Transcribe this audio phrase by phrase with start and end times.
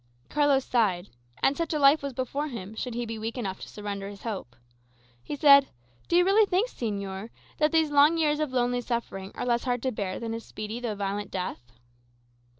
[0.29, 1.09] Carlos sighed.
[1.43, 4.23] And such a life was before him, should he be weak enough to surrender his
[4.23, 4.55] hope.
[5.23, 5.67] He said,
[6.07, 9.83] "Do you really think, señor, that these long years of lonely suffering are less hard
[9.83, 11.71] to bear than a speedy though violent death?"